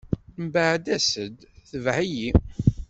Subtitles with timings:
[0.43, 1.37] Mbeɛd as-d,
[1.69, 2.29] tebɛ-iyi.